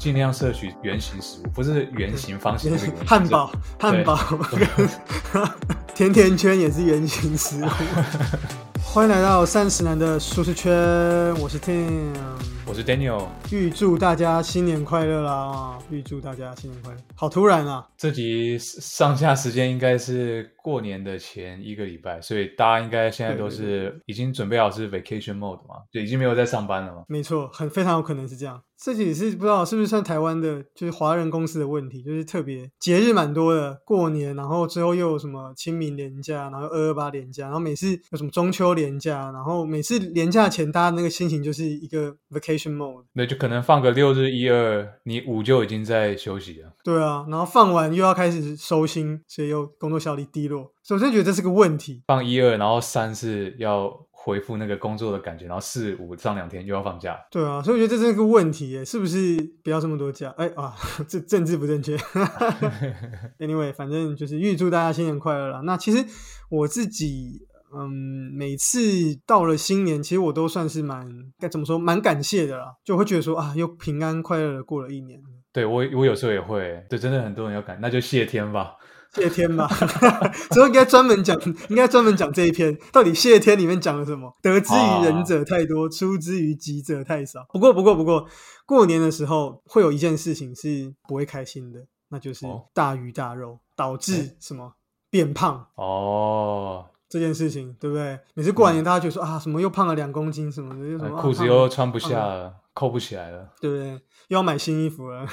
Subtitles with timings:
[0.00, 4.18] 尽量摄取圆形食物，不是圆形、方形那个汉堡，汉堡，
[5.94, 7.68] 甜甜圈也是圆形食物。
[8.82, 10.72] 欢迎来到三十男的舒适圈，
[11.38, 12.14] 我是 Tim，
[12.66, 15.78] 我是 Daniel，预祝大家新年快乐啦！
[15.90, 17.86] 预祝大家新年快乐，好突然啊！
[17.98, 27.02] 这集上下时间应该是过年的前一个礼拜，所以大家应该现在都是已经准备好是 vacation mode 嘛，就已经没有在上班了嘛。
[27.06, 28.62] 没错，很非常有可能是这样。
[28.82, 46.72] 这也是不知道是不是算台湾的，就是华人公司的问题，就是特别节日蛮多的，过年，然后之后又有什么清明年假，然后二二八年假，然后每次有什么中秋年假，然后每次年假前大家那个心情就是一个 vacation mode，那就可能放个六日一二，你五就已经在休息了。
[46.82, 50.72] 对啊，然后放完又要开始收心，所以又工作效率低落。
[50.82, 54.08] 首先觉得这是个问题，放一二，然后三是要。
[54.22, 57.18] 回复那个工作的感觉，然后四五上两天又要放假。
[57.30, 60.28] 对啊，所以我觉得这是个问题耶，是不是不要这么多假？
[60.36, 60.76] 哎啊，
[61.08, 61.96] 这政治不正确。
[63.38, 65.62] Anyway，反正就是预祝大家新年快乐啦。
[65.64, 66.04] 那其实
[66.50, 67.88] 我自己，嗯，
[68.36, 68.80] 每次
[69.26, 75.18] 到了新年，其实我都算是蛮该怎么说，蛮感谢的啦，就会觉得说啊，又平安快乐的过了一年。
[75.50, 78.74] 对我，我有时候也会，对，真的很多人要感，那就谢天吧。
[79.12, 79.66] 谢天吧，
[80.52, 81.36] 之后应该专门讲，
[81.68, 84.32] 应该专门讲这一篇，到底谢天里面讲了什么？
[84.40, 87.44] 得之于仁者太多，出之于己者太少。
[87.52, 88.26] 不过，不过，不过，
[88.64, 91.80] 过年的时候会有一件事情是不会开心的，
[92.10, 94.74] 那就是大鱼大肉导致什么
[95.10, 96.86] 变胖哦。
[97.08, 98.20] 这件事情对不对？
[98.34, 103.90] 每次过完年，大家就说啊，什么又胖了两公斤什么的，又什么裤子又穿不下了，扣不起来了，对不对？
[104.28, 105.26] 又要买新衣服了，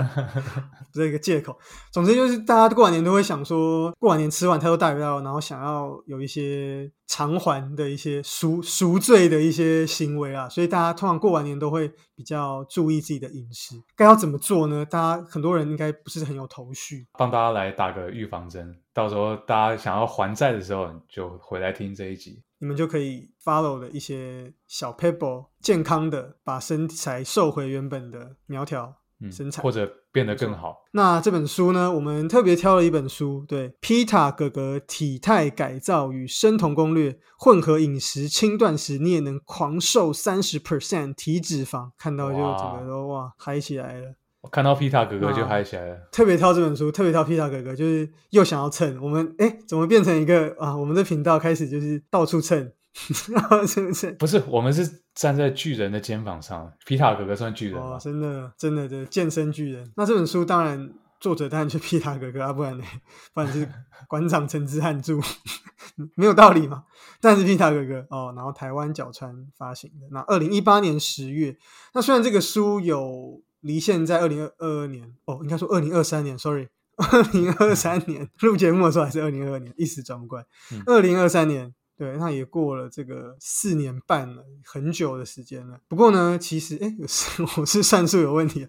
[0.92, 1.56] 这个借口。
[1.92, 13.74] 总之就是大家过完年都会想说，过完年吃完太多大鱼大肉，然后想要有一些偿还的一些赎赎罪的一些行为啊，所以大家通常过完年都会比较注意自己的饮食。
[13.94, 14.84] 该要怎么做呢？
[14.86, 18.74] 大家很多人应该不是很有头绪，帮大家来打个预防针。
[18.94, 28.96] 到时候大家想要还债的时候，就回来听这一集，你们就可以 follow 的一些小 people，健康的把身材瘦回原本的苗条
[29.30, 30.84] 身材，或者变得更好。
[30.92, 44.14] 那这本书呢，我们特别挑了一本书，对，Pita 哥哥体态改造与生酮攻略，混合饮食轻断食，你也能狂瘦三十 percent 体脂肪，看到就整个都哇嗨起来了。
[44.50, 45.96] 看到皮塔哥哥就嗨起来了。
[46.10, 49.34] 特别挑这本书，特别挑皮塔哥哥，就是又想要蹭我们。
[49.38, 50.76] 哎，怎么变成一个啊？
[50.76, 54.12] 我们的频道开始就是到处蹭，是不是？
[54.12, 56.72] 不是，我们是站在巨人的肩膀上。
[56.84, 57.98] 皮塔哥哥算巨人吗？
[58.00, 59.90] 真的，真的的健身巨人。
[59.96, 60.90] 那这本书当然
[61.20, 62.84] 作者当然就皮塔哥哥啊，不然呢？
[63.34, 63.68] 不然就是
[64.08, 65.18] 馆长陈之汉著，
[66.16, 66.84] 没有道理嘛。
[67.20, 70.06] 但是皮塔哥哥哦，然后台湾角川发行的。
[70.10, 71.56] 那二零一八年十月，
[71.94, 73.42] 那虽然这个书有。
[73.60, 80.46] 离现在二零二二年哦，应该说二零二三年，sorry， 二零二三年录节目的时候还是二零二二年，一时转不过来。
[80.86, 85.80] 二零二三年，对，那也过了这个四年半了，很久的时间了。
[85.88, 86.94] 不过呢，其实哎，
[87.58, 88.66] 我是算数有问题，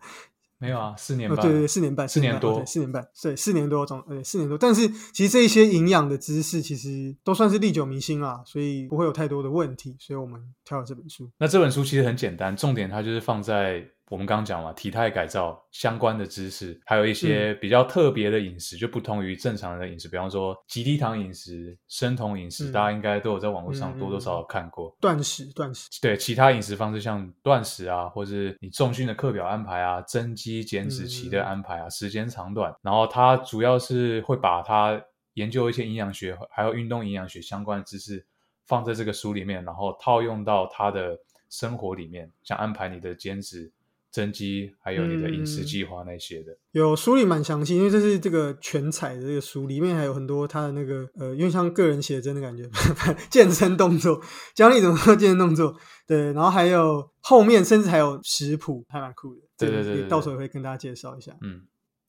[0.57, 4.57] 没有啊，四年半，对对，四年半，四年多，四年半，对，四年多总，呃，四年多。
[4.57, 9.95] 但是其实这一些营养的知识，其实都算是历久弥新啦，所以不会有太多的问题。
[9.99, 11.29] 所以我们挑了这本书。
[11.37, 13.87] 那这本书其实很简单，重点它就是放在。
[14.09, 24.95] 我们刚刚讲了体态改造相关的知识，还有一些比较特别的饮食，就不同于正常的饮食，比方说极低糖饮食、生酮饮食，大家应该都有在网络上多多少少看过。
[25.01, 25.89] 断食，断食。
[26.01, 35.01] 对，其他饮食方式像断食啊，或是你重训的课表安排啊，增肌减脂期的安排啊，时间长短，然后它主要是会把它
[35.33, 38.25] 研究一些营养学还有运动营养学相关的知识
[38.67, 41.17] 放在这个书里面，然后套用到他的
[41.49, 43.69] 生活里面，像安排你的减脂。
[44.11, 52.63] 增肌，还有你的饮食计划那些的，有书里蛮详细，因为这是这个全彩的这个书，里面还有很多他的那个呃，因为像个人写真的感觉，
[53.29, 54.21] 健身动作，
[54.55, 55.75] 教你怎么做健身动作，
[56.07, 61.61] 对，然后还有后面甚至还有食谱，还蛮酷的，对对对，到时候也会跟大家介绍一下，嗯。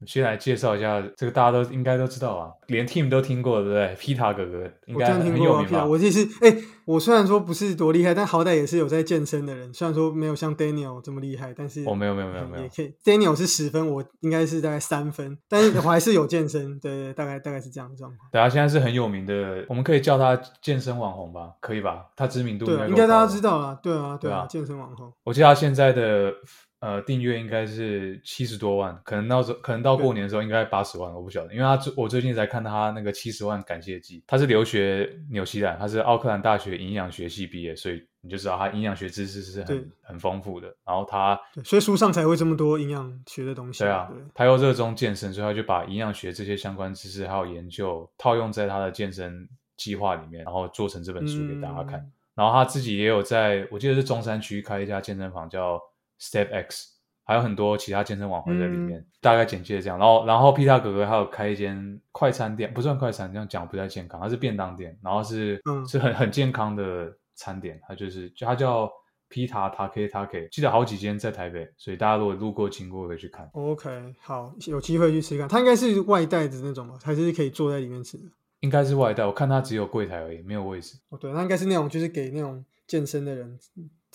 [0.06, 3.97] 先来介绍一下这个，大家都应该都知道啊，连 Team 都听过，对不对？
[3.99, 5.85] 皮塔哥哥应该很有名吧？
[5.85, 9.75] 我其实，哎，我虽然说不是多厉害，但好歹也是有在健身的人。
[9.75, 12.95] 虽然说没有像 Daniel 这么厉害，但是我没有没有没有没有，也可以。
[13.05, 18.29] Daniel 是十分，我应该是大概三分，但是我还是有健身，对对，大概大概是这样的状况。
[18.31, 21.50] 对啊，现在是很有名的，我们可以叫他健身网红吧？
[21.61, 22.06] 可以吧？
[22.15, 25.12] 他知名度应该大家知道啊，对啊对啊，健身网红。
[25.25, 26.33] 我记得他现在的。
[26.81, 40.69] 呃订阅应该是七十多万，可能到时候可能到过年的时候应该八十万，我不晓得，因为他最我最近才看到他那个七十万感谢祭，他是留学纽西兰，他是奥克兰大学营养学系毕业，所以你就知道他营养学知识是很很丰富的。
[40.85, 43.81] 然后他，所以书上才会这么多营养学的东西。
[43.85, 52.01] 对啊，他又热衷健身，所以他就把营养学这些相关知识还有研究套用在他的健身计划里面，然后做成这本书给大家看。
[52.01, 55.77] 嗯然后他自己也有在，我记得是中山区开一家健身房叫
[56.20, 56.88] Step X，
[57.25, 59.06] 还有很多其他健身网红在里嗯面。
[59.20, 59.99] 大概简介这样。
[59.99, 68.91] 然后，然后皮塔哥哥还有开一间快餐店，不算快餐，这样讲不太健康，它是便当店，然后是、嗯是很很健康的餐点，它就是就它叫
[69.29, 73.49] 皮塔塔 K 塔 K，记得好几间在台北，所以大家如果路过经过可以去看。
[73.53, 75.49] OK，好，有机会去吃吃看。
[75.49, 78.25] 它应该是外带的那种吧，还是可以坐在里面吃的？
[78.61, 80.99] 应该是外带，我看它只有柜台而已，没有位置。
[81.11, 83.59] 哦，对，那应该是那种就是给那种健身的人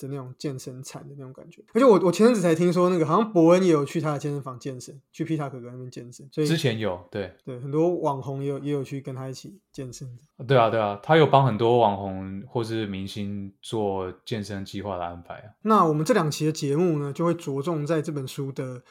[0.04, 1.62] 的那种健身餐的那种感觉。
[1.72, 10.08] 而且我我前阵子才听说，那个好像伯恩也有去他的健身房健身，去皮塔哥哥那边健身，所以之前有，对，对很多网红也有也有去跟他一起健身。
[10.46, 15.54] 对啊，对啊，他有帮很多网红或是明星做健身计划的安排啊。
[15.62, 18.82] 那我们这两期的节目呢，就会着重在这本书的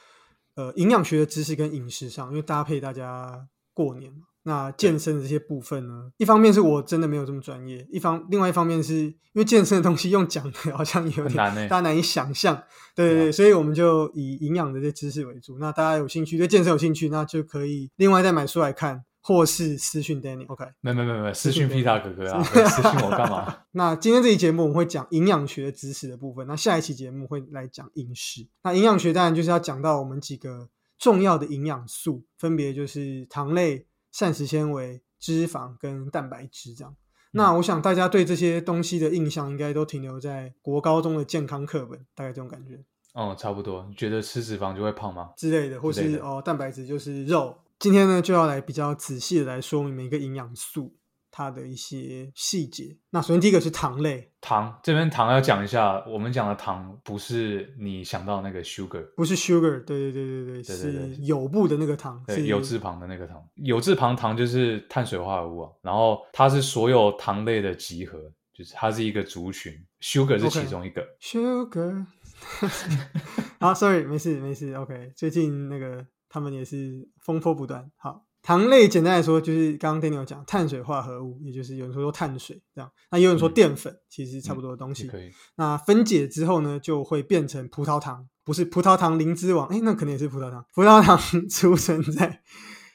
[0.55, 4.27] 呃营养学的知识跟饮食上，因为搭配大家过年嘛。
[4.43, 12.61] 那健身的这些部分呢，一方面是我真的没有这么专业，一方另外一方面是因为健身的东西用讲的好像有点大家难以想象，
[12.93, 15.57] 对对所以我们就以营养的这些知识为主。
[15.59, 20.45] 那大家有兴趣对健身有兴趣，那就可以另外再买书来看，或是私讯 Danny。
[20.47, 23.59] OK，没没没没，私讯讯皮塔哥哥啊，私讯我干嘛？
[23.71, 28.45] 那今天这期节目我们会讲营养学知识的部分，那下一期节目会来讲饮食。
[28.63, 30.67] 那营养学当然就是要讲到我们几个
[30.99, 36.95] 重要的营养素，分别就是糖类、膳食纤维、脂肪跟蛋白质这样。
[37.31, 42.79] 那我想大家对这些东西的印象应该都停留在国高中的健康课本，大概这种感觉
[43.13, 43.85] 哦，差不多。
[43.89, 45.31] 你觉得吃脂肪就会胖吗？
[45.35, 47.57] 之类的，或是哦蛋白质就是肉。
[47.79, 50.95] 今天呢就要来比较仔细的来说明每个营养素
[51.35, 52.95] 它的一些细节。
[53.09, 63.43] 那首先第一个是糖类，糖这边糖要讲一下，我们讲的糖不是你想到那个 sugar，不是 sugar，对对对对对，是有部的那个糖，对，是有字旁的那个糖。
[63.55, 68.19] 有字旁糖就是碳水化合物啊，然后它是所有糖类的集合，
[68.53, 71.03] 就是它是一个族群，sugar 是其中一个。
[71.19, 72.05] sugar。
[73.59, 75.13] 好，sorry，没事没事，OK。
[75.15, 77.89] 最近那个他们也是风波不断。
[77.95, 85.05] 好，糖类简单来说就是刚刚 Daniel 有讲碳水化合物，也就是有人说碳水这样，那也有人说嗯淀粉，其实差不多的东西。
[85.05, 90.65] 也可以，那分解之后呢，就会变成葡萄糖，不是葡萄糖灵芝王，哎，那可能也是葡萄糖。
[90.75, 91.17] 葡萄糖
[91.49, 92.41] 储存在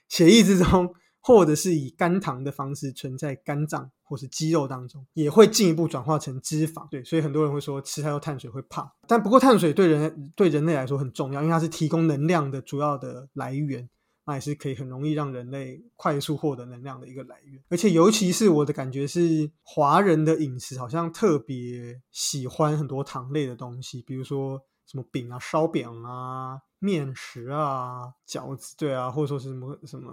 [0.06, 0.92] 血液之中，
[1.22, 6.86] 或者是以肝糖的方式存在肝脏或是肌肉当中，也会进一步转化成脂肪。
[6.90, 13.88] 对，所以很多人会说吃太多碳水会胖，但不过碳水对人对人类来说很重要，因为它是提供能量的主要的来源。
[14.28, 30.12] 那也是可以很容易让人类快速获得能量的一个来源，而且尤其是我的感觉是，华人的饮食好像特别喜欢很多糖类的东西，比如说什么饼啊、烧饼啊、面食啊、饺子，对啊，或者说是什么什么，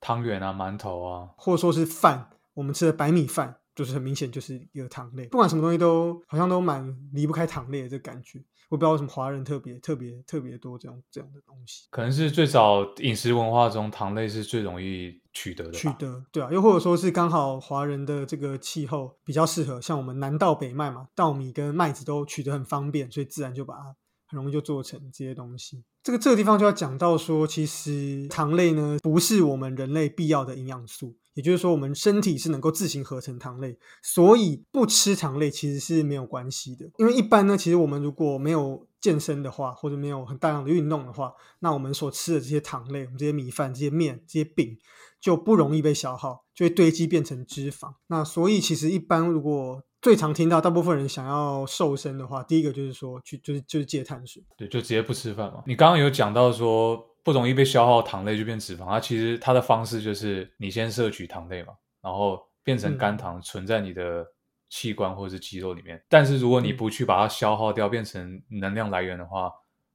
[0.00, 8.44] 汤圆啊，馒头啊，或者说是饭，我们吃的白米饭，就是很明显就是一个糖类，不管什么东西都好像都蛮离不开糖类的这个感觉。
[8.70, 11.86] 我不知道为什么华人特别特别特别多这样这样的东西。
[11.90, 15.72] 可能是最早饮食文化中糖类是最容易取得的。
[15.72, 23.94] 取得对啊，又或者说是刚好华人的这个气候比较适合，像我们南稻北麦嘛，稻米跟麦子都取得很方便，所以自然就把它
[24.26, 25.84] 很容易就做成这些东西。
[26.02, 36.90] 这个这个地方就要讲到说，其实糖类呢不是我们人类必要的营养素，也就是说我们身体是能够自行合成糖类，所以不吃糖类其实是没有关系的。
[36.96, 44.78] 因为一般呢，其实我们如果没有健身的话，或者没有很大量的运动的话，那我们所吃的这些糖类，我们这些米饭、这些面、这些饼，
[45.20, 47.92] 就不容易被消耗，就会堆积变成脂肪。
[48.06, 54.42] 那所以其实一般如果最常听到大部分人想要瘦身的话，第一个就是说去就是就是戒碳水。
[54.56, 55.62] 对，就直接不吃饭嘛。
[55.66, 64.24] 你刚刚有讲到说不容易被消耗糖类就变脂肪，它其实它的方式就是你先摄取糖类嘛，然后变成肝糖存在你的
[64.68, 66.00] 器官或者是肌肉里面。
[66.08, 69.50] 但是如果你不去把它消耗掉，变成能量来源的话，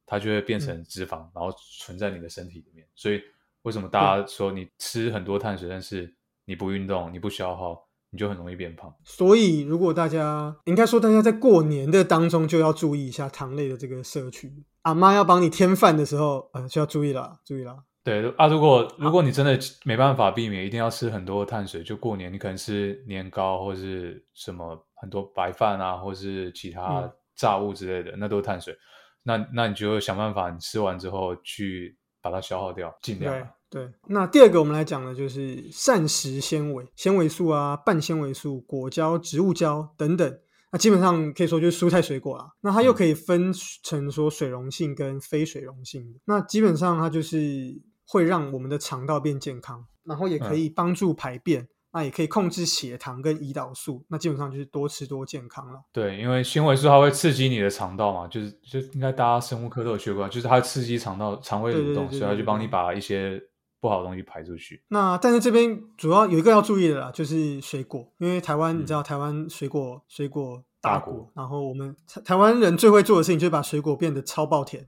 [0.08, 2.84] 它就会变成脂肪，然后存在你的身体里面。
[2.96, 3.22] 所以
[3.62, 6.12] 为什么大家说你吃很多碳水，但是
[6.46, 8.92] 你不运动，你不消耗，你就很容易变胖？
[9.04, 14.64] 所以如果大家应该说大家在过年的当中就要注意一下糖类的这个摄取。
[14.84, 17.78] 阿妈要帮你添饭的时候，呃，需要注意了，注意了。
[18.04, 28.76] 对啊，如果如果你真的没办法避免，一定要吃很多碳水，就过年你可能吃年糕或是什么很多白饭啊，或是其他嗯炸物之类的，那都是碳水。
[29.22, 33.48] 那那你就想办法，你吃完之后去把它消耗掉，尽量。
[33.70, 40.40] 对，那第二个我们来讲的就是膳食纤维、纤维素啊、半纤维素、果胶、植物胶等等。
[40.72, 42.48] 那基本上可以说就是蔬菜水果啦。
[42.62, 43.52] 那它又可以分
[43.84, 46.20] 成说水溶性跟非水溶性的。
[46.26, 54.06] 那基本上它就是会让我们的肠道变健康，然后也可以帮助排便，那也可以控制血糖跟胰岛素。
[54.10, 55.82] 那基本上就是多吃多健康了。
[55.92, 63.42] 对，因为纤维素它会刺激你的肠道嘛，就是就应该大家生物课都有学过，就是它会刺激肠道肠胃蠕动，对对对对所以它就帮你把一些
[63.80, 64.84] 不好的东西排出去。
[64.90, 74.86] 那但是这边主要有一个要注意的啦，就是水果，因为台湾嗯你知道台湾水果水果大大国国，然后我们台台湾人最会做的事情就是把水果变得超爆甜，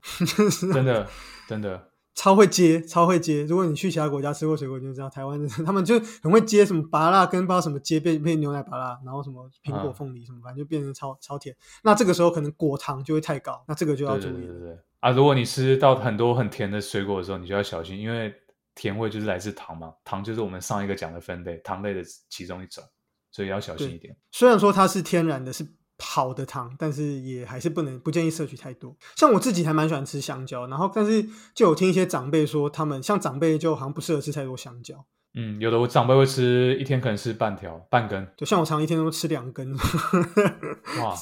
[0.72, 1.06] 真的，
[1.48, 3.44] 真的，超会接，超会接。
[3.44, 11.54] 如果你去其他国家吃过水果，你就知道台湾人他们就很会接什么芭乐跟不知道什么接变变牛奶芭乐，然后什么苹果、嗯凤梨什么，反正就变成超超甜。
[11.82, 14.36] 那这个时候可能果糖就会太高，那这个就要注意了。
[14.38, 15.10] 对对对对啊！
[15.10, 18.32] 如果你吃到很多很甜的水果的时候，你就要小心，因为
[18.74, 22.82] 甜味就是来自糖嘛，糖就是我们上一个讲的分类，糖类的其中一种，
[23.30, 24.16] 所以要小心一点。
[24.30, 25.66] 虽然说它是天然的，是
[25.98, 28.96] 好的糖，但是也还是不能不建议摄取太多。
[29.16, 31.22] 像我自己还蛮喜欢吃香蕉，然后但是
[31.54, 35.06] 就有听一些长辈说，他们像长辈就好像不适合吃太多香蕉。
[35.34, 39.72] 嗯，有的我长辈会吃一天可能吃半条、半根，就像我常一天都吃两根，
[41.00, 41.14] 哇，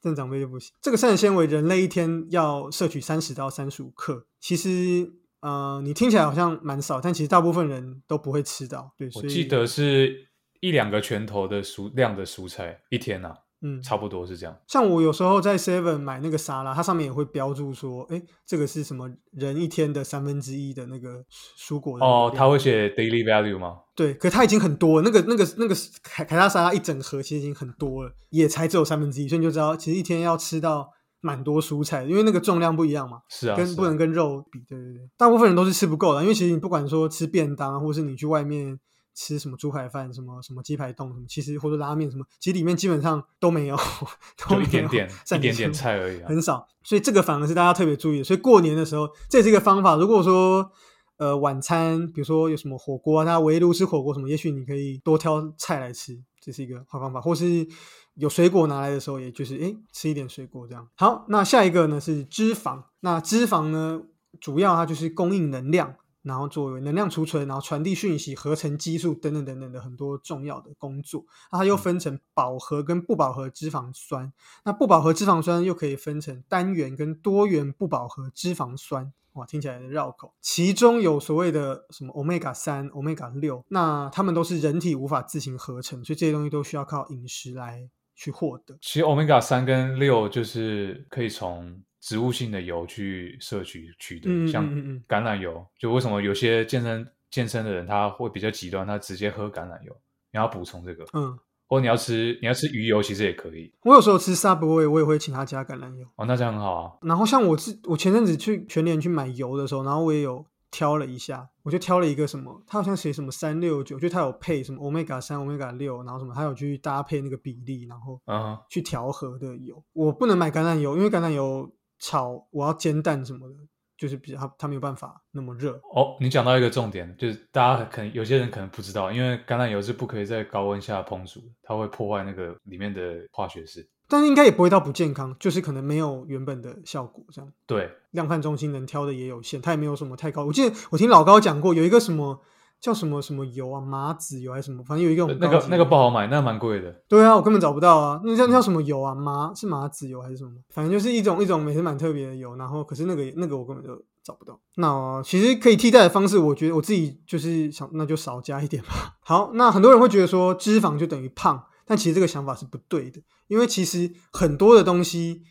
[0.00, 0.72] 但长辈就不行。
[0.80, 5.12] 这个膳食纤维，人类一天要摄取三十到三十五克，其实
[5.46, 8.92] 呃，你听起来好像蛮少，但其实大部分人都不会吃到。
[8.98, 10.26] 对，我记得是
[10.58, 14.58] 一两个拳头的蔬量的蔬菜一天呐、嗯，差不多是这样。
[14.66, 21.24] 像我有时候在 Seven 买那个沙拉，它上面也会标注说，哎，这个是什么人一天的三分之一的那个
[21.56, 23.76] 蔬果哦，量他会写 daily value 吗？
[23.94, 33.20] 对，可它已经很多了，那个那个那个凯凯撒沙拉一整盒其实已经很多了，也才只有三分之一，所以你就知道其实一天要吃到蛮多蔬菜，因为那个重量不一样嘛。
[33.28, 38.78] 是啊，跟不能跟肉比，对对对，大部分人都是吃不够的，因为其实你不管说吃便当，或是你去外面
[39.14, 43.76] 吃什么猪排饭、什么什么鸡排冻什么，其实或者拉面什么，其实里面基本上都没有，
[44.48, 46.28] 都一点点一点点菜而已啊。
[46.28, 48.24] 很少，所以这个反而是大家特别注意的。
[48.24, 49.96] 所以过年的时候，这也是一个方法。
[49.96, 50.70] 如果说
[51.16, 57.20] 呃晚餐，比如说有什么火锅啊，大家围炉吃火锅什么，也许你可以多挑菜来吃，这是一个好方法。
[57.20, 57.66] 或是
[58.14, 60.88] 有水果拿来的时候，也就是诶吃一点水果这样。
[60.94, 62.84] 好，那下一个呢是脂肪。
[63.00, 64.00] 那脂肪呢，
[64.40, 65.96] 主要它就是供应能量。
[66.26, 71.24] 然后作为能量储存，然后传递讯息、合成激素等等等等的很多重要的工作。
[71.52, 74.32] 那它又分成饱和跟不饱和脂肪酸。
[74.64, 79.12] 那不饱和脂肪酸又可以分成单元跟多元不饱和脂肪酸。
[79.34, 80.34] 哇，听起来很绕口。
[80.40, 88.76] 其中有所谓的什么 omega 三、omega 六，那它们都是人体无法自行合成，所以这些东西都需要靠饮食来去获得。
[88.80, 94.64] 其实 omega 三跟六就是可以从植物性的油去摄取取得，像
[95.08, 99.92] 橄榄油，就为什么有些健身健身的人他会比较极端，他直接喝橄榄油，
[100.32, 101.36] 你要补充这个，嗯，
[101.66, 106.06] 或你要吃你要吃鱼油，其实也可以我有时候吃 Subway，我也会请他加橄榄油。
[106.16, 106.92] 哦，那这样很好啊。
[107.02, 119.82] 然后像我自我前阵子去全联去买油的时候，然后我也有挑了一下，我就挑了一个什么，它好像写什么三六九，就它有配什么 omega 三、omega 六，然后什么，它有去搭配那个比例，然后嗯，去调和的油。
[119.92, 123.54] 我不能买橄榄油，因为橄榄油炒我要煎蛋什么的，
[123.96, 125.72] 就是比较它它没有办法那么热。
[125.94, 133.88] 哦，你讲到一个重点，就是大家可能有些人可能不知道，因为橄榄油是不可以在高温下烹煮，它会破坏那个里面的化学式。
[134.08, 137.52] 但是应该也不会到不健康，就是可能没有原本的效果这样。
[137.66, 140.44] 对，量贩中心能挑的也有限，它也没有什么太高。
[140.44, 142.40] 我记得我听老高讲过，有一个什么
[142.80, 146.92] 叫什么什么油啊，麻籽油还是什么，反正有一个那个那个不好买，那蛮贵的。
[147.08, 148.20] 对啊，我根本找不到啊。
[148.24, 149.14] 那叫叫什么油啊？
[149.14, 150.52] 麻是麻籽油还是什么？
[150.70, 152.54] 反正就是一种一种也是蛮特别的油。
[152.56, 153.90] 然后可是那个那个我根本就
[154.22, 154.60] 找不到。
[154.76, 159.16] 那、呃其实可以替代的方式，我觉得我自己就是想，那就少加一点吧。
[159.24, 165.42] 好，那很多人会觉得说脂肪就等于胖，但其实这个想法是不对的，因为其实很多的东西。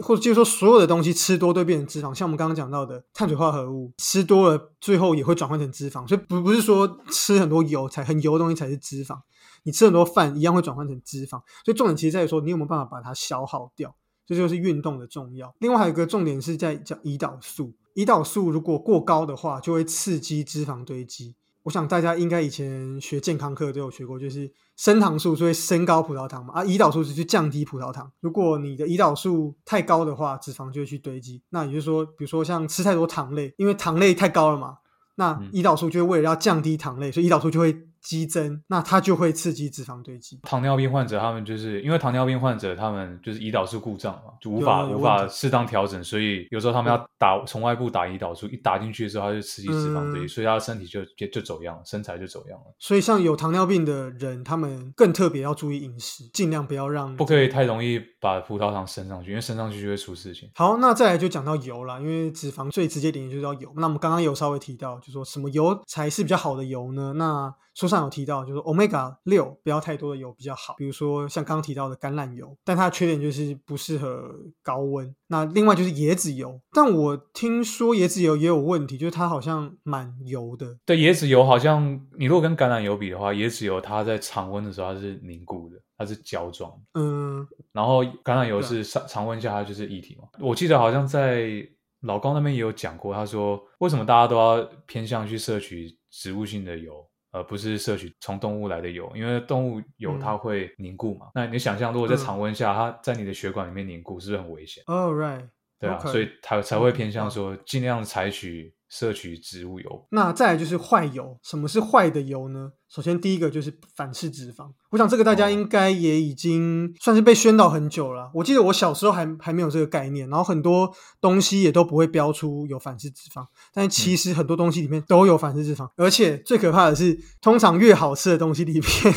[0.00, 9.18] 或者就是说，所有的东西吃多都会变成脂肪，像我们刚刚讲到的碳水化合物，吃多了最后也会转换成脂肪，所以不不是说吃很多油才很油的东西才是脂肪，
[9.64, 13.94] 你吃很多饭一样会转换成脂肪，所以重点其实在于说你有没有办法把它消耗掉，
[14.26, 15.54] 这就是运动的重要。
[15.58, 21.34] 另外还有一个重点是在讲胰岛素，胰岛素如果过高的话，就会刺激脂肪堆积。
[21.64, 28.10] 我想大家应该以前学健康课都有学过，就是升糖素就会升高葡萄糖嘛，啊，胰岛素是去降低葡萄糖。
[28.20, 31.40] 如果你的胰岛素太高的话，脂肪就会去堆积。
[31.50, 34.78] 那也就是说，比如说像吃太多糖类，因为糖类太高了嘛，
[35.14, 40.40] 那嗯胰岛素就会为了要降低糖类，所以胰岛素就会激增，那它就会刺激脂肪堆积。
[40.42, 52.74] 糖尿病患者他们就是因为糖尿病患者他们就是胰岛素故障嘛，就无法无法适当调整，所以有时候他们要打从外部打胰岛素，一打进去的时候，它就刺激脂肪堆积，嗯所以他的身体就就就走样了，身材就走样了。
[52.78, 60.50] 所以像有糖尿病的人，他们更特别要注意饮食，尽量不要让不可以太容易把葡萄糖升上去，因为升上去就会出事情。
[60.54, 63.72] 好，那再来就讲到油啦，因为脂肪最直接点就是要油。
[63.76, 67.12] 那我们刚刚有稍微提到，就说什么油才是比较好的油呢？
[67.16, 74.30] 那书上有提到，就是 omega 六不要太多的油比较好，比如说像刚刚提到的橄榄油，但它的缺点就是不适合
[74.62, 75.14] 高温。
[75.28, 80.76] 那另外就是椰子油，但我听说椰子油也有问题，就是它好像蛮油的。
[80.84, 86.70] 对，椰子油好像你如果跟橄榄油比的话，椰子油它在常温的时候它是凝固的，它是胶状。
[86.92, 90.28] 嗯，然后橄榄油是常常温下它就是液体嘛。
[90.40, 91.66] 我记得好像在
[92.02, 96.92] 老高那边也有讲过，他说为什么大家都要偏向去摄取植物性的油，
[97.32, 99.10] 而不是摄取从动物来的油？
[99.16, 101.30] 因为动物油嗯它会凝固嘛。
[101.34, 105.48] 那你想象，如果在嗯常温下，它在你的血管里面凝固，是不是很危险？，All right，
[105.82, 110.06] 对啊所以才才会偏向说尽量采取摄取植物油。
[110.10, 112.70] 那再来就是坏油，什么是坏的油呢？
[112.88, 118.30] 首先第一个就是反式脂肪，我想这个大家哦应该也已经算是被宣导很久了。
[118.34, 129.14] 我记得我小时候还还没有这个概念，然后很多东西也都不会标出有反式脂肪，但其实很多东西里面都有反式脂肪，而且最可怕的是，通常越好吃的东西里面，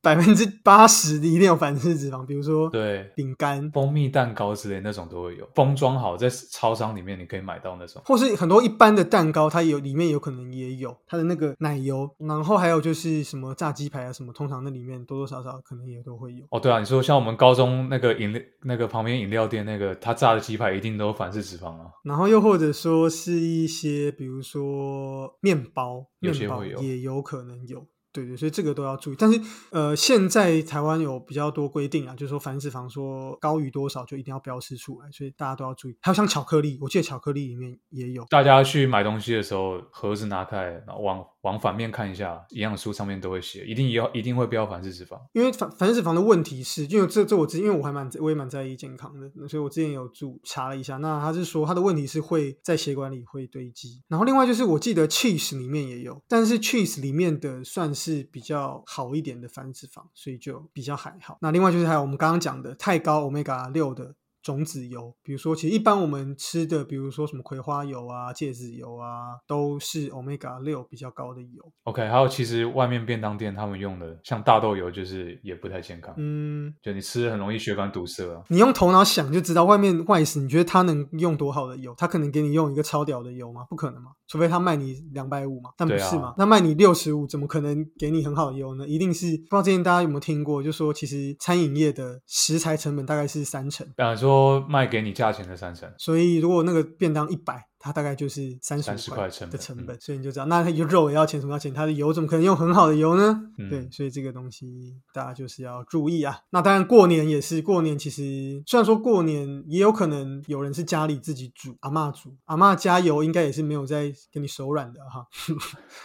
[0.00, 3.70] 百分之八十的一定有反式脂肪，比如说对饼干。
[3.72, 8.00] 蜂蜜蛋糕之类那种都会有，封装好在超商里面你可以买到那种。
[8.04, 16.44] 或是很多一般的蛋糕，它有里面有可能也有它的那个奶油，然后还有就是什么炸鸡排啊什么，通常那里面多多少少可能也都会有。
[16.50, 21.86] 哦，对啊，你说像我们高中那个饮料那个旁边饮料店那个，他炸的鸡排一定都有反式脂肪啊。
[22.04, 27.84] 然后又或者说是一些，比如说面包，面包也有可能有。
[28.22, 29.16] 对对，所以这个都要注意。
[29.18, 35.96] 但是呃，现在台湾有比较多规定啊，就是说反式脂肪说高于多少就一定要标示出来，所以大家都要注意。
[36.00, 38.24] 还有像巧克力，我记得巧克力里面也有。
[38.30, 45.18] 大家去买东西的时候，盒子拿开，然后往往反面看一下，营养书上面都会写，一定要一定会标反式脂肪。
[45.32, 61.36] 因为反反式脂肪的问题是，因为这这我之因为我还蛮我也蛮在意健康的，所以我之前有注查了一下，那他是说他的问题是会在血管里会堆积，然后另外就是我记得 cheese 里面也有，但是 cheese 里面的算是是比较好一点的反脂肪，所以就比较还好。
[61.40, 64.14] 那另外就是还有我们刚刚讲的太高 omega 六的。
[64.42, 71.72] 种子油，比如说，其实一般我们吃的，比如说什么葵花油啊、芥子油啊，都是 omega 六比较高的油。
[71.84, 78.42] OK，还有其实外面便当店他们用的像大豆油，就是也不太健康，嗯，就你吃很容易血管堵塞啊。
[78.48, 81.94] 你用头脑想就知道，外面外食，你觉得他能用多好的油？
[81.96, 83.66] 他可能给你用一个超屌的油吗？
[83.68, 86.34] 不可能嘛，除非他卖你两百五嘛，但不是嘛？
[86.38, 88.86] 那卖你六十五，怎么可能给你很好的油呢？
[88.86, 101.72] 一定是不知道之前大家有没有听过，就说其实餐饮业的食材成本大概是三成，呃，说说卖给你价钱的三成，所以如果那个便当一百，它大概就是三十30块的成本，嗯所以你就知道，那它油肉也要钱，什么要钱？
[101.72, 103.40] 它的油怎么可能用很好的油呢？
[103.56, 106.38] 嗯对，所以这个东西大家就是要注意啊。
[106.50, 115.26] 那当然过年也是，过年其实虽然说过年也有可能有人是家里自己煮，阿嬷煮，阿嬷加油应该也是没有在跟你手软的哈，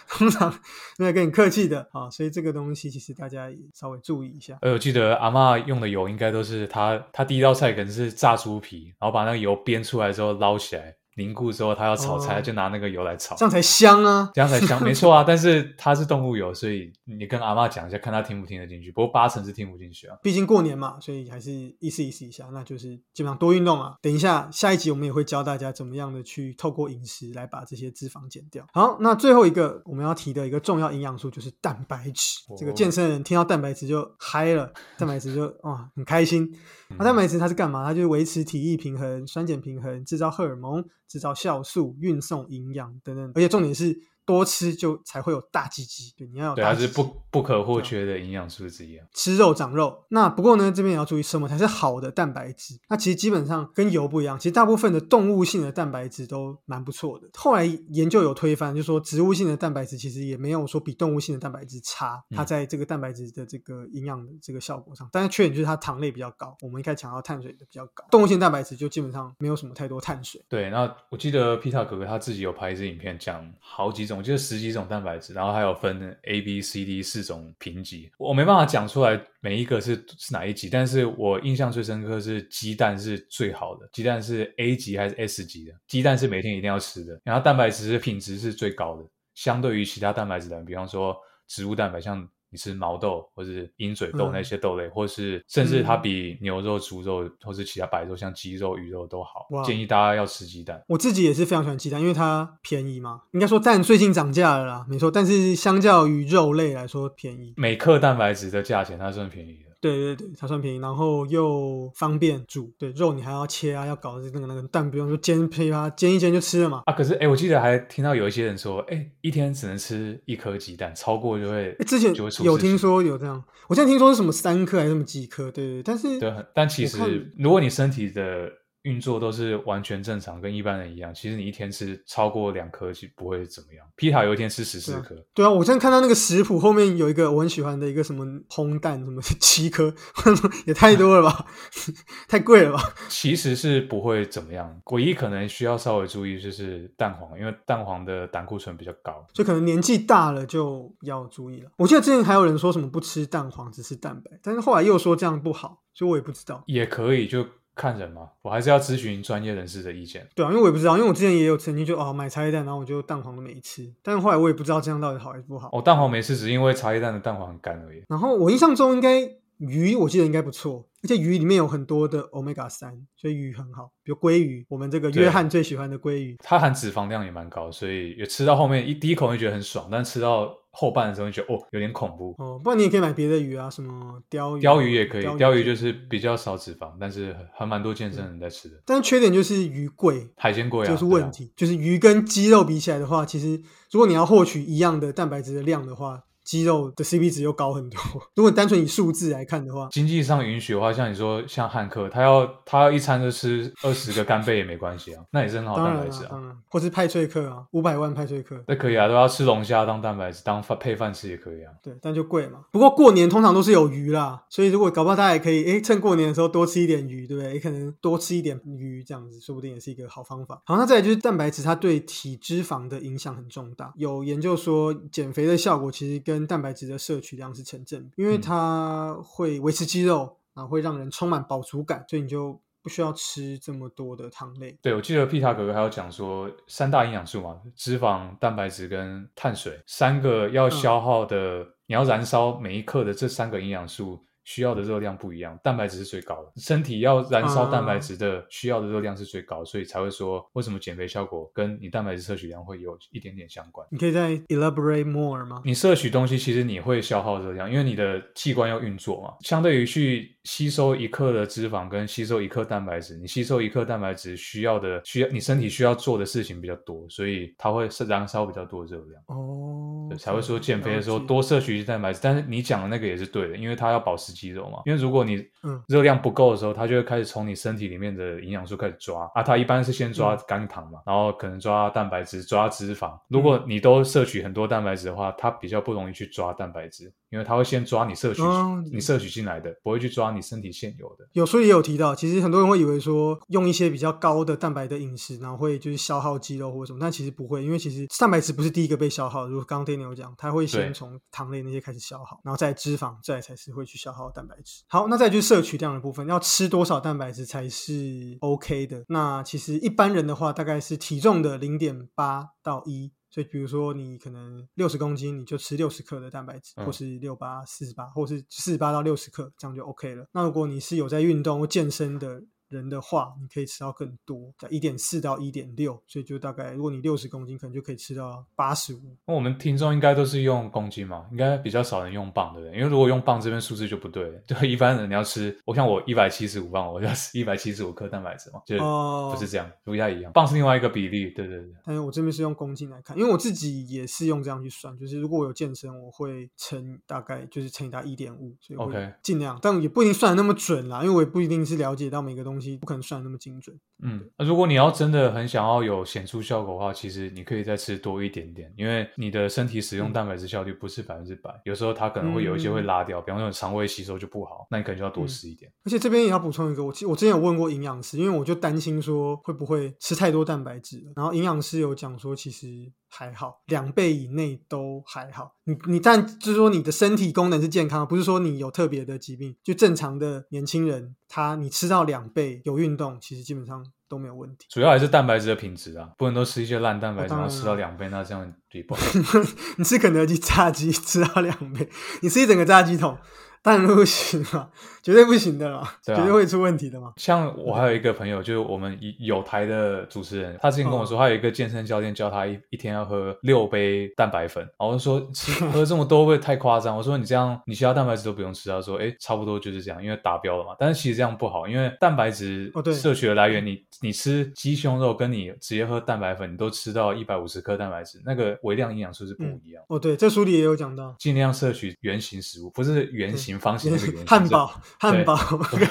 [0.08, 0.52] 通常
[0.96, 4.56] 没有跟你客气的啊，所以这个东西其实大家也稍微注意一下。
[4.62, 14.30] 呃，我记得阿嬷用的油应该都是她，她第一道菜可能是炸猪皮，然后把那个油煸出来之后捞起来凝固之后，它要炒菜，哦就拿那个油来炒这，样才香啊！
[14.34, 14.82] 这样才香。
[14.82, 18.90] 没错啊， 但是它是动物油，所以你跟阿嬷讲一下，看她听不听得进去。
[18.90, 20.16] 不过八成是听不进去啊。
[20.22, 23.94] 毕竟过年嘛，所以还是意思意思一下，那就是基本上多运动啊。
[24.02, 28.66] 等一下下一集我们也会教大家怎么样的去透过饮食来把这些脂肪减掉。
[28.72, 32.40] 好，那最后一个我们要提的一个重要营养素就是蛋白质。
[32.48, 36.50] 哦这个健身人听到蛋白质就嗨了，蛋白质就哇很开心。
[36.98, 37.84] 那蛋白质它是干嘛？
[37.84, 43.32] 它就是维持体液平衡、酸碱平衡、制造荷尔蒙、制造酵素、运送营养等等。
[43.34, 46.12] 而且重点是多吃就才会有大鸡鸡。
[46.16, 49.06] 对，你要有对，它是不不可或缺的营养素之一啊。
[49.12, 50.04] 吃肉长肉。
[50.08, 52.78] 那不过呢，这边也要注意什么才是好的蛋白质。
[52.88, 57.28] 那其实基本上跟油不一样，其实大部分的动物性的蛋白质都蛮不错的。
[57.34, 66.56] 后来研究有推翻，就说植物性的蛋白质其实也没有说比动物性的蛋白质差，嗯它在这个蛋白质的这个营养的这个效果上，但是缺点就是它糖类比较高。
[66.62, 70.44] 我们一开始强调碳水的比较高，动物性蛋白质就基本上没有什么太多碳水。
[70.48, 78.10] 对，那我记得皮塔哥哥他自己有拍一支影片，讲好几种，就是十几种蛋白质，然后还有分 A、B、C、D 四种评级。
[78.18, 85.72] 我没办法讲出来每一个是是哪一级，但是我印象最深刻是鸡蛋是最好的，鸡蛋是 A 级还是 S 级的？
[85.86, 99.64] 鸡蛋是每天一定要吃的，然后蛋白质品质是最高的，相对于其他蛋白质的，比方说植物蛋白，像你吃毛豆或是鹰嘴豆嗯那些豆类，或是甚至它嗯比牛肉、猪肉或是其他白肉，像鸡肉、鱼肉都好哇。
[99.64, 100.80] 建议大家要吃鸡蛋。
[100.86, 103.22] 我自己也是非常喜欢鸡蛋，因为它便宜嘛。
[103.32, 105.10] 应该说蛋最近涨价了啦，没错。
[105.10, 109.63] 但是相较于肉类来说便宜，每克蛋白质的价钱它算便宜的。
[109.84, 112.72] 对对对，它算便宜，然后又方便煮。
[112.78, 116.82] 对，肉你还要切啊，要搞那个那个蛋，不用说煎配啊煎一煎就吃了嘛。
[116.86, 128.50] 啊，可是哎，我记得还听到有一些人说，哎，一天只能吃一颗鸡蛋，超过就会诶之前就会出有听说有这样，我现在听说是什么三颗还是什么几颗，对对，对但是对，但其实如果你身体的
[128.84, 133.86] 运作都是完全正常，跟一般人一样，其实你一天吃超过两颗，其实不会怎么样。
[133.96, 139.94] 皮塔有一天吃十四颗，对啊，我现在看到那个食谱后面有一个我很喜欢的一个什么烘蛋，什么七颗，
[140.66, 141.46] 也太多了吧，
[142.28, 142.94] 太贵了吧？
[143.08, 144.78] 其实是不会怎么样。
[144.92, 149.26] 唯一可能需要稍微注意就是蛋黄，因为蛋黄的胆固醇比较高。
[149.32, 151.70] 就可能年纪大了就要注意了。
[151.78, 156.62] 我记得之前还有人说什么不吃蛋黄，只吃蛋白，但是后来又说这样不好，所以我也不知道。
[156.66, 160.26] 也可以就看人嘛，我还是要咨询专业人士的意见。
[160.34, 165.70] 对啊，因为我也不知道，因为我之前也有曾经就哦买茶叶蛋，然后我就蛋黄都没吃，但是后来我也不知道这样到底好还是不好。
[165.72, 168.02] 哦，蛋黄没吃，只是因为茶叶蛋的蛋黄很干而已。
[168.08, 169.20] 然后我印象中应该
[169.58, 173.90] 鱼，我记得应该不错，而且鱼里面有很多的 omega 三，所以鱼很好。
[174.02, 182.34] 比如鲑鱼，我们这个对约翰最喜欢的鲑鱼，它含脂肪量也蛮高，所以也吃到后面一第一口会觉得很爽，但吃到后半的时候就觉得哦有点恐怖。
[182.38, 188.74] 哦，不然你也可以买别的鱼啊，什么鲷鱼啊，鲷鱼也可以，鲷鲷鱼就是比较少脂肪，但是还蛮多健身人在吃的。
[188.84, 191.52] 但是缺点就是鱼贵，海鲜贵啊，就是问题。
[191.56, 198.00] 就是鱼跟鸡肉比起来的话，其实如果你要获取一样的蛋白质的量的话，鸡肉的 CP 值又高很多。
[198.36, 206.28] 如果单纯以数字来看的话，经济上允许的话，像你说像汉克，他要他要一餐就吃二十个干贝也没关系啊，那也是很好蛋白质啊。
[206.30, 211.72] 当然，或是派翠克啊，五百万派翠克，那可以啊，都要吃龙虾当蛋白质，当饭配饭吃也可以啊。
[211.82, 212.60] 对，但就贵嘛。
[212.70, 217.54] 不过过年通常都是有鱼啦，所以如果搞不好大家也可以，诶，趁过年的时候多吃一点鱼，对不对？
[217.54, 220.60] 也可能多吃一点鱼，这样子说不定也是一个好方法。
[220.64, 223.92] 好，那再来就是蛋白质，它对体脂肪的影响很重大。
[223.96, 234.78] 有研究说，减肥的效果其实跟蛋白质的摄取量是成正比，因为嗯它会维持肌肉，然后会让人充满饱足感，所以你就不需要吃这么多的糖类。
[234.82, 244.24] 对，我记得皮塔哥哥还有讲说，三大营养素嘛，脂肪、蛋白质跟碳水三个要消耗的，你要燃烧每一克的这三个营养素。
[244.44, 253.86] 需要的热量不一样，蛋白质是最高的，身体要燃烧蛋白质的需要的热量是最高，所以才会说为什么减肥效果跟你蛋白质摄取量会有一点点相关。
[253.90, 255.62] 你可以再 elaborate more 吗？
[255.64, 259.34] 你摄取东西，其实你会消耗热量，因为你的器官要运作嘛。
[259.40, 269.22] 相对于去吸收一克的脂肪跟吸收一克蛋白质，你吸收一克蛋白质需要的需要你身体需要做的事情比较多，所以它会是燃烧比较多热量。
[269.26, 272.20] 哦，才会说减肥的时候多摄取一些蛋白质。
[272.22, 274.82] 但是你讲的那个也是对的，因为它要保持肌肉嘛。
[274.84, 279.42] 因为如果你嗯热量不够的时候，它就会开始从你身体里面的营养素开始抓啊。
[279.42, 283.18] 它一般是先抓嗯肝糖嘛，然后可能抓蛋白质、抓脂肪。
[283.28, 291.28] 如果嗯你都摄取很多蛋白质的话，它比较不容易去抓蛋白质，因为它会先抓你摄取、哦你摄取进来的，不会去抓你身体现有的。
[291.32, 299.50] 有书也有提到，其实很多人会以为说用一些比较高的蛋白的饮食，然后会就是消耗肌肉或者什么，但其实不会，因为其实蛋白质不是第一个被消耗的。
[299.50, 304.82] 如果刚刚 Daniel 讲，它会先从糖类那些开始消耗，然后再脂肪，再才是会去消耗蛋白质。
[304.88, 309.04] 好，那再就是摄取量的部分，要吃多少蛋白质才是 OK 的？
[309.08, 313.12] 那其实一般人的话，大概是体重的零点八到一。
[313.34, 320.24] 所以，比如说你可能六十公斤，你就吃六十克的蛋白质，嗯或是六八、四十八，或是四十八到六十克，这样就 OK 了。
[320.32, 329.00] 那如果你是有在运动或健身的人的话，你可以吃到更多，在一点四到一点六，所以就大概如果你六十公斤，可能就可以吃到八十五。
[329.26, 332.76] 那我们听众应该都是用公斤嘛，应该比较少人用磅，对不对？
[332.76, 340.32] 因为如果用磅这边数字就不对了， 对一般人你要吃，我像我一百七十五磅，我就要吃一百七十五克蛋白质嘛，就哦不是这样，不太一样。
[340.32, 341.70] 磅是另外一个比例，对对对。
[341.84, 353.80] 但是我这边是用公斤来看，因为我自己也是用这样去算，就是如果我有健身，我会乘大概就是乘以它一点五，所以 OK 尽量，但也不一定算的那么准啦，因为我也不一定是了解到每个东东西，不可能算那么精准。
[354.02, 365.72] 嗯，如果你要真的很想要有显著效果的话，其实你可以再吃多一点点，因为你的身体使用蛋白质效率不是百分之百，有时候它可能会有一些会拉掉，比方说你肠胃吸收就不好，那你可能就要多吃一点。
[365.84, 372.66] 而且这边也要补充一个，我其实我之前有问过营养师，因为我就担心说会不会吃太多蛋白质，然后营养师有讲说其实
[373.08, 375.54] 还好，两倍以内都还好。
[375.64, 383.83] 你你但就是说你的身体功能是健康的，不是说你有特别的疾病，就正常的年轻人，他你吃到两倍有运动，其实基本上。
[384.08, 384.66] 都没有问题。
[384.70, 389.00] 主要还是蛋白质的品质啊，不能都吃一些烂蛋白质，当然然后吃到两倍，那这样也不好。
[389.76, 391.88] 你吃肯德基炸鸡吃到两倍，
[392.22, 393.16] 你吃一整个炸鸡桶，
[393.64, 394.68] 当然不行嘛，
[395.02, 397.14] 绝对不行的啦，对啊绝对会出问题的嘛。
[397.16, 406.94] 像我还有一个朋友，就是我们有台的主持人，他之前跟我说，他有一个健身教练教他一一天要喝六杯蛋白粉，然后我就说吃喝这么多会不会太夸张？
[406.94, 410.76] 我说你这样你其他蛋白质都不用吃，他说哎差不多就是这样，因为达标了嘛。
[410.78, 419.82] 但是其实这样不好，因为蛋白质哦对摄取的来源，你你吃鸡胸肉跟你直接喝蛋白粉，你都吃到一百五十克蛋白质，那个微量营养素是不一样。
[419.88, 424.26] 哦，对，这书里也有讲到，尽量摄取原型食物，不是圆形、方形那个 圆形。
[424.26, 425.36] 汉堡、汉堡
[425.70, 425.88] 跟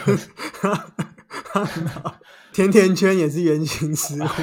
[1.52, 2.16] 汉堡、
[2.52, 4.26] 甜甜圈也是圆形食物。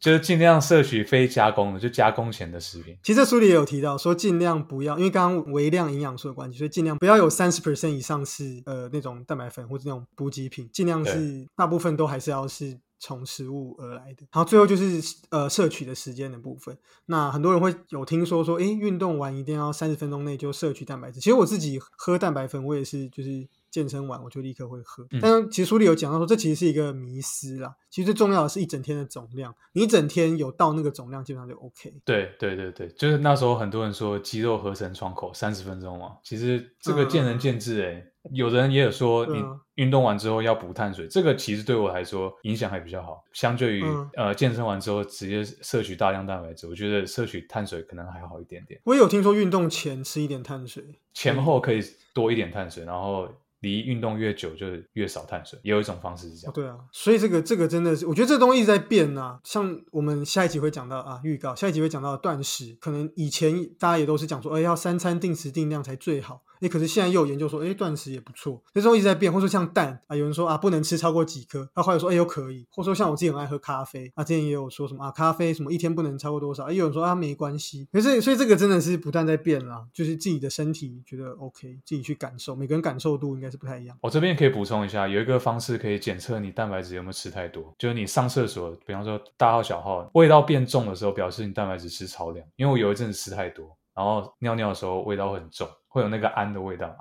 [0.00, 2.98] 就是尽量摄取非加工的，就加工前的食品。
[3.04, 14.24] 其实这书里也有提到，说尽量不要，因为刚刚微量营养素的关系，所以尽量不要有三十 percent 以上是呃那种蛋白粉或者那种补给品，尽量是大部分都还是要是从食物而来的。
[14.32, 16.78] 然后最后就是呃摄取的时间的部分。
[17.06, 21.18] 那很多人会有听说说，诶，运动完一定要三十分钟内就摄取蛋白质。
[21.18, 23.48] 其实我自己喝蛋白粉，我也是就是。
[23.72, 25.18] 健身完我就立刻会喝，嗯。
[25.20, 27.74] 但是其实书里有讲到说，这其实是一个迷思啦。
[27.90, 31.92] 其实最重要的是一整天的总量，你一整天有到那个总量，基本上就 OK。
[32.04, 39.42] 对对对对，就是那时候很多人说肌肉合成窗口三十分钟嘛，其实这个见仁见智诶、有人也有说你
[39.74, 44.10] 运动完之后要补碳水，这个其实对我来说影响还比较好，相对于、嗯。
[44.16, 50.82] 呃健身完之后直接摄取大量蛋白质，我觉得摄取碳水可能还好一点点，我也有听说运动前吃一点碳水，
[51.12, 51.80] 前后可以
[52.14, 53.28] 多一点碳水，然后
[53.62, 56.52] 离运动越久就越少碳水，也有一种方式是这样。
[56.52, 66.42] 哦对啊，所以这个这个真的是，我觉得这东西一直在变啊、像我们下一集会讲到啊，预告下一集会讲到断食，可能以前大家也都是讲说，哎，要三餐定时定量才最好。
[66.62, 68.62] 哎，可是现在又有研究说，哎，断食也不错。
[68.72, 77.88] 这东西一直在变，或者说像蛋啊，有人说啊，不能吃超过几颗，那后来说，哎，又可以，或者说像我自己很爱喝咖啡，啊，之前也有说什么啊，咖啡什么一天不能超过多少，哎，有人说啊没关系。
[77.92, 83.96] 可是所以这个真的是不断在变啦，就是自己的身体觉得 OK，自己去感受，每个人感受度应该是不太一样。
[84.00, 92.46] 我这边可以补充一下，有一个方式可以检测你蛋白质有没有吃太多，就是你上厕所，比方说大号小号，味道变重的时候，表示你蛋白质吃超量。
[92.56, 96.96] 因为我有一阵子吃太多，然后尿尿的时候味道会很重，会有那个氨的味道。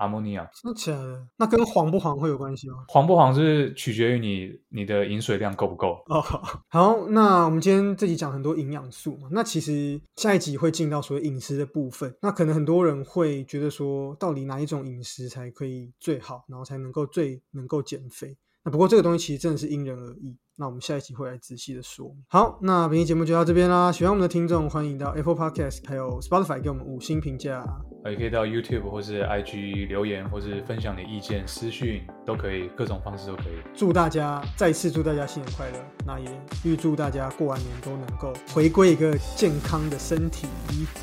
[0.61, 1.27] 真的假的？
[1.37, 2.83] 那跟黄不黄会有关系吗？
[2.89, 6.03] 黄不黄是取决于你你的饮水量够不够。
[6.07, 6.21] 哦，
[6.69, 12.13] 好，那我们今天这集讲很多营养素嘛，那其实下一集会进到所谓饮食的部分。
[12.21, 18.37] 那可能很多人会觉得说，到底哪一种饮食才可以最好，然后才能够最能够减肥？
[18.63, 20.37] 那不过这个东西其实真的是因人而异。
[20.61, 22.15] 那我们下一期会来仔细的说。
[22.27, 23.91] 好，那本期节目就到这边啦。
[23.91, 27.65] 喜欢我们的听众，欢迎到 Apple Podcast 还有 Spotify 给我们五星评价。
[28.05, 33.53] 也可以到 YouTube 或是 IG 留言，或是分享你的意见、私讯都可以，各种方式都可以。
[33.75, 36.25] 祝大家再次祝大家新年快乐，那也
[36.63, 40.47] 预祝大家过完年都能够回归一个健康的身体。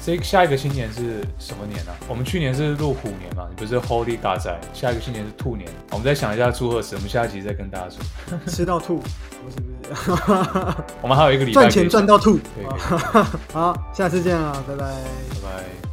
[0.04, 1.94] 这下一个新年是什么年啊？
[2.08, 5.68] 我们去年是入虎年嘛，你不是 Holy 大仔，下一个新年是兔年。
[5.90, 8.04] 我们再想一下祝贺词，我们下一集再跟大家说。
[8.50, 8.98] 吃到吐，
[9.44, 10.22] 不是不是，
[11.02, 12.38] 我们还有一个礼拜赚钱赚到吐。
[13.52, 14.84] 好，下次见啊，拜拜。
[14.84, 15.87] 拜拜。